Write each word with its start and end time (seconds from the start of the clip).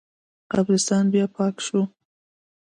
قبرستان 0.51 1.03
بیا 1.13 1.25
پاک 1.35 1.55
شو. 1.65 1.81